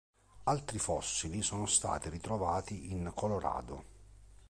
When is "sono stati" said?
1.43-2.09